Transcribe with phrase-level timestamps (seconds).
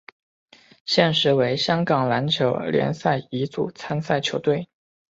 [0.83, 4.67] 现时为香港篮球联赛乙组参赛球队。